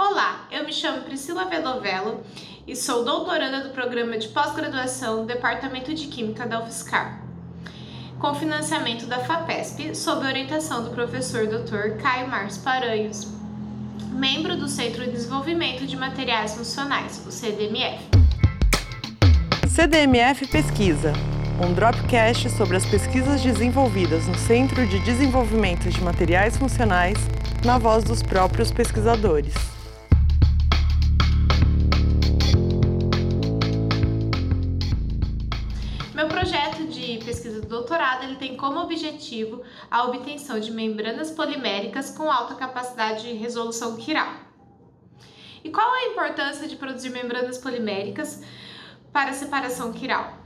Olá, 0.00 0.46
eu 0.52 0.64
me 0.64 0.72
chamo 0.72 1.00
Priscila 1.00 1.46
Vedovello 1.46 2.22
e 2.68 2.76
sou 2.76 3.04
doutoranda 3.04 3.64
do 3.64 3.70
programa 3.70 4.16
de 4.16 4.28
pós-graduação 4.28 5.22
do 5.22 5.26
Departamento 5.26 5.92
de 5.92 6.06
Química 6.06 6.46
da 6.46 6.62
UFSCar, 6.62 7.20
com 8.20 8.32
financiamento 8.32 9.06
da 9.06 9.18
FAPESP, 9.18 9.96
sob 9.96 10.24
orientação 10.24 10.84
do 10.84 10.90
professor 10.90 11.48
Dr. 11.48 12.00
Caio 12.00 12.28
Márcio 12.28 12.62
Paranhos, 12.62 13.26
membro 14.12 14.56
do 14.56 14.68
Centro 14.68 15.02
de 15.02 15.10
Desenvolvimento 15.10 15.84
de 15.84 15.96
Materiais 15.96 16.54
Funcionais, 16.54 17.20
o 17.26 17.32
CDMF. 17.32 18.04
CDMF 19.66 20.46
Pesquisa, 20.46 21.12
um 21.60 21.74
dropcast 21.74 22.48
sobre 22.50 22.76
as 22.76 22.86
pesquisas 22.86 23.42
desenvolvidas 23.42 24.28
no 24.28 24.38
Centro 24.38 24.86
de 24.86 25.00
Desenvolvimento 25.00 25.90
de 25.90 26.00
Materiais 26.00 26.56
Funcionais, 26.56 27.18
na 27.64 27.78
voz 27.78 28.04
dos 28.04 28.22
próprios 28.22 28.70
pesquisadores. 28.70 29.77
Pesquisa 37.58 37.60
do 37.60 37.68
doutorado 37.68 38.24
ele 38.24 38.36
tem 38.36 38.56
como 38.56 38.80
objetivo 38.80 39.62
a 39.90 40.04
obtenção 40.04 40.58
de 40.60 40.70
membranas 40.70 41.30
poliméricas 41.30 42.10
com 42.10 42.30
alta 42.30 42.54
capacidade 42.54 43.22
de 43.22 43.32
resolução 43.34 43.96
quiral. 43.96 44.32
E 45.62 45.70
qual 45.70 45.92
a 45.92 46.06
importância 46.06 46.68
de 46.68 46.76
produzir 46.76 47.10
membranas 47.10 47.58
poliméricas 47.58 48.42
para 49.12 49.30
a 49.30 49.34
separação 49.34 49.92
quiral? 49.92 50.38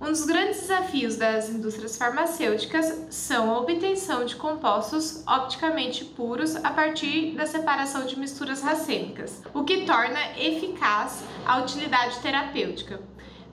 Um 0.00 0.06
dos 0.06 0.24
grandes 0.24 0.60
desafios 0.60 1.16
das 1.16 1.50
indústrias 1.50 1.98
farmacêuticas 1.98 3.06
são 3.10 3.50
a 3.50 3.58
obtenção 3.58 4.24
de 4.24 4.34
compostos 4.34 5.22
opticamente 5.26 6.06
puros 6.06 6.56
a 6.56 6.70
partir 6.70 7.32
da 7.32 7.46
separação 7.46 8.06
de 8.06 8.18
misturas 8.18 8.62
racêmicas, 8.62 9.42
o 9.52 9.62
que 9.62 9.84
torna 9.84 10.38
eficaz 10.38 11.22
a 11.44 11.58
utilidade 11.58 12.18
terapêutica, 12.20 12.98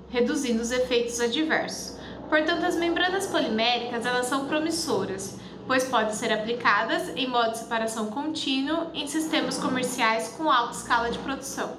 reduzindo 0.10 0.62
os 0.62 0.72
efeitos 0.72 1.20
adversos. 1.20 1.98
Portanto, 2.30 2.66
as 2.66 2.76
membranas 2.76 3.28
poliméricas 3.28 4.06
elas 4.06 4.26
são 4.26 4.48
promissoras, 4.48 5.38
pois 5.66 5.86
podem 5.86 6.14
ser 6.14 6.32
aplicadas 6.32 7.10
em 7.16 7.28
modo 7.28 7.52
de 7.52 7.60
separação 7.60 8.08
contínuo 8.08 8.88
em 8.94 9.08
sistemas 9.08 9.58
comerciais 9.58 10.30
com 10.30 10.52
alta 10.52 10.74
escala 10.74 11.10
de 11.10 11.20
produção. 11.20 11.78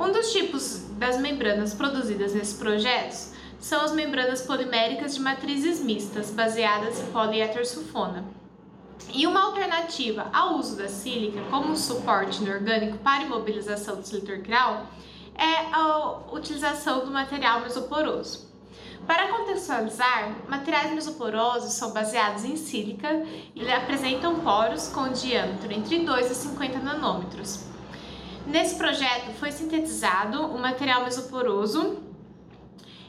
Um 0.00 0.12
dos 0.12 0.32
tipos 0.32 0.86
das 0.92 1.18
membranas 1.18 1.74
produzidas 1.74 2.32
nesses 2.32 2.56
projetos 2.56 3.32
são 3.58 3.82
as 3.82 3.92
membranas 3.92 4.42
poliméricas 4.42 5.14
de 5.14 5.20
matrizes 5.20 5.80
mistas, 5.80 6.30
baseadas 6.30 7.00
em 7.00 7.06
poliéter 7.06 7.66
sulfona. 7.66 8.24
E 9.12 9.26
uma 9.26 9.46
alternativa 9.46 10.28
ao 10.32 10.56
uso 10.56 10.76
da 10.76 10.88
sílica 10.88 11.40
como 11.50 11.76
suporte 11.76 12.42
inorgânico 12.42 12.98
para 12.98 13.24
imobilização 13.24 13.96
do 13.96 14.06
seletor 14.06 14.40
quiral 14.40 14.86
é 15.34 15.72
a 15.72 16.32
utilização 16.32 17.04
do 17.04 17.10
material 17.10 17.60
mesoporoso. 17.60 18.47
Para 19.06 19.28
contextualizar, 19.28 20.34
materiais 20.48 20.92
mesoporosos 20.92 21.72
são 21.72 21.92
baseados 21.92 22.44
em 22.44 22.56
sílica 22.56 23.24
e 23.54 23.70
apresentam 23.70 24.40
poros 24.40 24.88
com 24.88 25.08
diâmetro 25.08 25.72
entre 25.72 26.04
2 26.04 26.30
e 26.30 26.34
50 26.34 26.78
nanômetros. 26.80 27.64
Nesse 28.46 28.76
projeto 28.76 29.32
foi 29.38 29.52
sintetizado 29.52 30.46
o 30.46 30.58
material 30.58 31.04
mesoporoso 31.04 32.02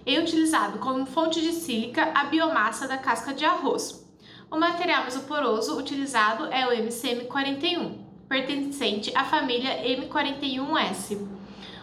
e 0.05 0.17
utilizado 0.19 0.79
como 0.79 1.05
fonte 1.05 1.41
de 1.41 1.51
sílica 1.51 2.11
a 2.13 2.25
biomassa 2.25 2.87
da 2.87 2.97
casca 2.97 3.33
de 3.33 3.45
arroz. 3.45 4.05
O 4.51 4.57
material 4.57 5.03
mesoporoso 5.03 5.77
utilizado 5.77 6.45
é 6.45 6.65
o 6.65 6.71
MCM41, 6.71 7.99
pertencente 8.27 9.11
à 9.15 9.23
família 9.23 9.83
M41S, 9.83 11.38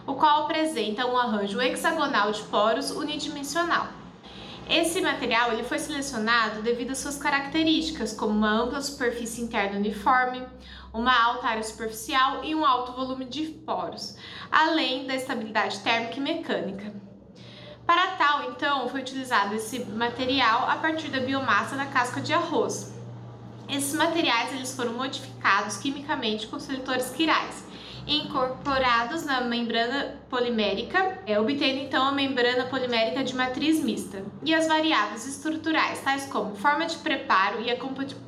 o 0.07 0.15
qual 0.15 0.45
apresenta 0.45 1.07
um 1.07 1.17
arranjo 1.17 1.61
hexagonal 1.61 2.31
de 2.31 2.43
poros 2.45 2.91
unidimensional. 2.91 3.89
Esse 4.69 5.01
material 5.01 5.53
ele 5.53 5.63
foi 5.63 5.79
selecionado 5.79 6.63
devido 6.63 6.91
às 6.91 6.99
suas 6.99 7.19
características, 7.19 8.13
como 8.13 8.33
uma 8.33 8.51
ampla 8.51 8.81
superfície 8.81 9.43
interna 9.43 9.79
uniforme, 9.79 10.43
uma 10.93 11.13
alta 11.13 11.49
área 11.49 11.63
superficial 11.63 12.45
e 12.45 12.55
um 12.55 12.65
alto 12.65 12.93
volume 12.93 13.25
de 13.27 13.47
poros, 13.47 14.17
além 14.51 15.07
da 15.07 15.15
estabilidade 15.15 15.81
térmica 15.81 16.17
e 16.17 16.21
mecânica. 16.21 16.93
Para 17.87 18.17
tal, 18.17 18.51
então, 18.51 18.89
foi 18.89 19.01
utilizado 19.01 19.55
esse 19.55 19.85
material 19.85 20.69
a 20.69 20.77
partir 20.77 21.09
da 21.09 21.21
biomassa 21.21 21.77
da 21.77 21.87
casca 21.87 22.21
de 22.21 22.33
arroz. 22.33 22.93
Esses 23.69 23.95
materiais 23.95 24.53
eles 24.53 24.75
foram 24.75 24.95
modificados 24.95 25.77
quimicamente 25.77 26.49
com 26.49 26.59
seletores 26.59 27.11
quirais 27.11 27.66
incorporados 28.07 29.25
na 29.25 29.41
membrana 29.41 30.17
polimérica, 30.31 31.19
é, 31.27 31.39
obtendo 31.41 31.81
então 31.81 32.05
a 32.05 32.13
membrana 32.13 32.67
polimérica 32.67 33.25
de 33.25 33.35
matriz 33.35 33.83
mista. 33.83 34.23
E 34.45 34.55
as 34.55 34.69
variáveis 34.69 35.27
estruturais, 35.27 36.01
tais 36.01 36.27
como 36.27 36.55
forma 36.55 36.87
de 36.87 36.97
preparo 36.99 37.61
e 37.63 37.71
a 37.71 37.77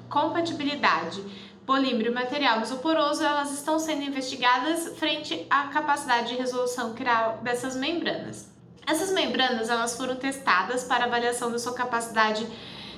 compatibilidade 0.09 1.23
polímero 1.65 2.15
material 2.15 2.61
mesoporoso, 2.61 3.23
elas 3.23 3.53
estão 3.53 3.79
sendo 3.79 4.03
investigadas 4.03 4.99
frente 4.99 5.47
à 5.51 5.65
capacidade 5.65 6.29
de 6.29 6.35
resolução 6.35 6.95
dessas 7.43 7.77
membranas. 7.77 8.51
Essas 8.87 9.13
membranas 9.13 9.69
elas 9.69 9.95
foram 9.95 10.17
testadas 10.17 10.83
para 10.85 11.05
avaliação 11.05 11.53
da 11.53 11.59
sua 11.59 11.75
capacidade 11.75 12.47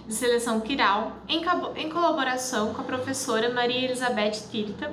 de 0.07 0.15
seleção 0.15 0.61
quiral 0.61 1.17
em, 1.29 1.91
colaboração 1.91 2.75
com 2.75 2.81
a 2.81 2.85
professora 2.85 3.53
Maria 3.53 3.85
Elizabeth 3.85 4.49
Tirta, 4.51 4.93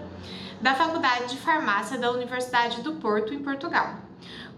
da 0.61 0.73
Faculdade 0.73 1.35
de 1.35 1.37
Farmácia 1.37 1.97
da 1.97 2.11
Universidade 2.11 2.81
do 2.81 2.93
Porto, 2.93 3.33
em 3.33 3.39
Portugal, 3.39 3.95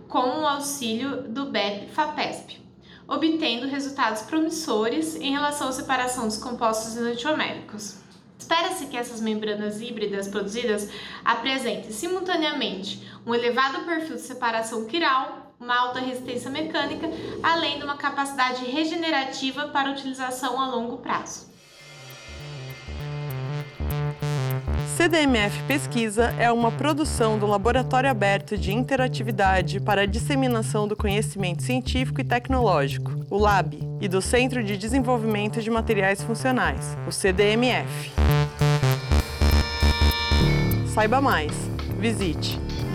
com 0.07 0.41
o 0.41 0.47
auxílio 0.47 1.23
do 1.23 1.45
BEP 1.45 1.89
FAPESP, 1.91 2.61
obtendo 3.07 3.67
resultados 3.67 4.21
promissores 4.21 5.15
em 5.15 5.31
relação 5.31 5.69
à 5.69 5.71
separação 5.71 6.25
dos 6.25 6.37
compostos 6.37 6.95
enantioméricos. 6.95 7.97
Espera-se 8.37 8.87
que 8.87 8.97
essas 8.97 9.19
membranas 9.19 9.81
híbridas 9.81 10.27
produzidas 10.27 10.89
apresentem 11.23 11.91
simultaneamente 11.91 13.07
um 13.25 13.35
elevado 13.35 13.83
perfil 13.85 14.15
de 14.15 14.21
separação 14.21 14.85
quiral 14.85 15.48
uma 15.59 15.77
alta 15.77 15.99
resistência 15.99 16.49
mecânica, 16.49 17.09
além 17.43 17.77
de 17.77 17.83
uma 17.83 17.97
capacidade 17.97 18.63
regenerativa 18.65 19.67
para 19.67 19.91
utilização 19.91 20.59
a 20.59 20.67
longo 20.67 20.97
prazo. 20.97 21.49
CDMF 24.95 25.63
Pesquisa 25.63 26.33
é 26.37 26.51
uma 26.51 26.71
produção 26.71 27.39
do 27.39 27.45
Laboratório 27.45 28.09
Aberto 28.09 28.57
de 28.57 28.73
Interatividade 28.73 29.79
para 29.79 30.01
a 30.01 30.05
Disseminação 30.05 30.87
do 30.87 30.95
Conhecimento 30.95 31.63
Científico 31.63 32.19
e 32.19 32.23
Tecnológico, 32.23 33.11
o 33.29 33.37
LAB, 33.37 33.75
e 34.01 34.07
do 34.07 34.21
Centro 34.21 34.63
de 34.63 34.75
Desenvolvimento 34.77 35.61
de 35.61 35.69
Materiais 35.69 36.21
Funcionais, 36.21 36.97
o 37.07 37.11
CDMF. 37.11 38.11
Saiba 40.93 41.21
mais. 41.21 41.51
Visite 41.97 42.59